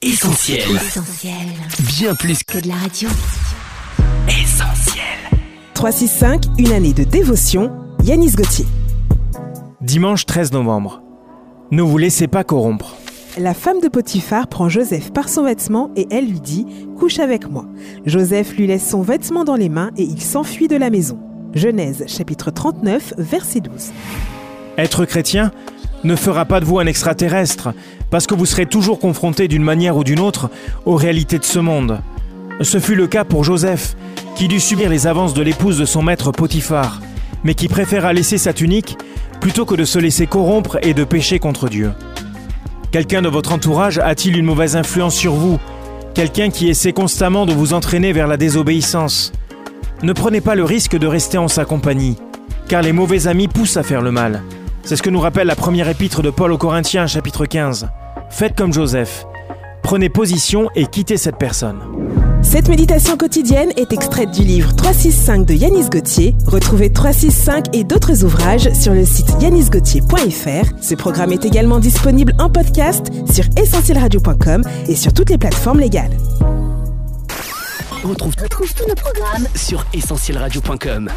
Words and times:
Essentiel. 0.00 0.60
Essentiel. 0.76 1.34
Bien 1.98 2.14
plus 2.14 2.44
Que 2.44 2.60
de 2.60 2.68
la 2.68 2.76
radio. 2.76 3.08
qu'essentiel. 4.28 5.02
365, 5.74 6.44
une 6.56 6.70
année 6.70 6.92
de 6.92 7.02
dévotion, 7.02 7.72
Yanis 8.04 8.30
Gauthier. 8.36 8.64
Dimanche 9.80 10.24
13 10.24 10.52
novembre. 10.52 11.02
Ne 11.72 11.82
vous 11.82 11.98
laissez 11.98 12.28
pas 12.28 12.44
corrompre. 12.44 12.94
La 13.38 13.54
femme 13.54 13.80
de 13.80 13.88
Potiphar 13.88 14.46
prend 14.46 14.68
Joseph 14.68 15.12
par 15.12 15.28
son 15.28 15.42
vêtement 15.42 15.90
et 15.96 16.06
elle 16.12 16.28
lui 16.28 16.40
dit 16.40 16.64
Couche 16.96 17.18
avec 17.18 17.50
moi. 17.50 17.64
Joseph 18.06 18.54
lui 18.56 18.68
laisse 18.68 18.88
son 18.88 19.02
vêtement 19.02 19.42
dans 19.42 19.56
les 19.56 19.68
mains 19.68 19.90
et 19.96 20.04
il 20.04 20.22
s'enfuit 20.22 20.68
de 20.68 20.76
la 20.76 20.90
maison. 20.90 21.18
Genèse 21.54 22.04
chapitre 22.06 22.52
39, 22.52 23.14
verset 23.18 23.58
12. 23.62 23.90
Être 24.76 25.04
chrétien 25.06 25.50
ne 26.04 26.16
fera 26.16 26.44
pas 26.44 26.60
de 26.60 26.64
vous 26.64 26.78
un 26.78 26.86
extraterrestre, 26.86 27.70
parce 28.10 28.26
que 28.26 28.34
vous 28.34 28.46
serez 28.46 28.66
toujours 28.66 28.98
confronté 28.98 29.48
d'une 29.48 29.62
manière 29.62 29.96
ou 29.96 30.04
d'une 30.04 30.20
autre 30.20 30.50
aux 30.86 30.96
réalités 30.96 31.38
de 31.38 31.44
ce 31.44 31.58
monde. 31.58 32.00
Ce 32.60 32.80
fut 32.80 32.94
le 32.94 33.06
cas 33.06 33.24
pour 33.24 33.44
Joseph, 33.44 33.96
qui 34.34 34.48
dut 34.48 34.60
subir 34.60 34.88
les 34.88 35.06
avances 35.06 35.34
de 35.34 35.42
l'épouse 35.42 35.78
de 35.78 35.84
son 35.84 36.02
maître 36.02 36.32
Potiphar, 36.32 37.00
mais 37.44 37.54
qui 37.54 37.68
préféra 37.68 38.12
laisser 38.12 38.38
sa 38.38 38.52
tunique 38.52 38.96
plutôt 39.40 39.64
que 39.64 39.74
de 39.74 39.84
se 39.84 39.98
laisser 39.98 40.26
corrompre 40.26 40.78
et 40.82 40.94
de 40.94 41.04
pécher 41.04 41.38
contre 41.38 41.68
Dieu. 41.68 41.92
Quelqu'un 42.90 43.22
de 43.22 43.28
votre 43.28 43.52
entourage 43.52 43.98
a-t-il 43.98 44.36
une 44.36 44.46
mauvaise 44.46 44.76
influence 44.76 45.14
sur 45.14 45.34
vous? 45.34 45.58
Quelqu'un 46.14 46.50
qui 46.50 46.68
essaie 46.68 46.92
constamment 46.92 47.46
de 47.46 47.52
vous 47.52 47.74
entraîner 47.74 48.12
vers 48.12 48.26
la 48.26 48.36
désobéissance? 48.36 49.32
Ne 50.02 50.12
prenez 50.12 50.40
pas 50.40 50.54
le 50.54 50.64
risque 50.64 50.96
de 50.96 51.06
rester 51.06 51.38
en 51.38 51.48
sa 51.48 51.64
compagnie, 51.64 52.16
car 52.66 52.82
les 52.82 52.92
mauvais 52.92 53.26
amis 53.26 53.48
poussent 53.48 53.76
à 53.76 53.82
faire 53.82 54.02
le 54.02 54.10
mal. 54.10 54.42
C'est 54.84 54.96
ce 54.96 55.02
que 55.02 55.10
nous 55.10 55.20
rappelle 55.20 55.46
la 55.46 55.56
première 55.56 55.88
épître 55.88 56.22
de 56.22 56.30
Paul 56.30 56.52
aux 56.52 56.58
Corinthiens, 56.58 57.06
chapitre 57.06 57.46
15. 57.46 57.88
Faites 58.30 58.56
comme 58.56 58.72
Joseph. 58.72 59.26
Prenez 59.82 60.08
position 60.08 60.68
et 60.74 60.86
quittez 60.86 61.16
cette 61.16 61.36
personne. 61.36 61.80
Cette 62.42 62.68
méditation 62.68 63.16
quotidienne 63.16 63.70
est 63.76 63.92
extraite 63.92 64.30
du 64.30 64.42
livre 64.42 64.74
365 64.74 65.44
de 65.46 65.54
Yanis 65.54 65.88
Gauthier. 65.90 66.34
Retrouvez 66.46 66.92
365 66.92 67.74
et 67.74 67.84
d'autres 67.84 68.24
ouvrages 68.24 68.72
sur 68.72 68.94
le 68.94 69.04
site 69.04 69.28
yanisgauthier.fr. 69.40 70.72
Ce 70.80 70.94
programme 70.94 71.32
est 71.32 71.44
également 71.44 71.78
disponible 71.78 72.32
en 72.38 72.48
podcast 72.48 73.10
sur 73.30 73.44
essentielradio.com 73.56 74.62
et 74.88 74.96
sur 74.96 75.12
toutes 75.12 75.30
les 75.30 75.38
plateformes 75.38 75.80
légales. 75.80 76.16
On 78.04 78.08
retrouve, 78.08 78.34
retrouve 78.40 78.72
tous 78.74 78.88
nos 78.88 78.94
programmes 78.94 79.46
sur 79.54 79.84
essentielradio.com. 79.92 81.10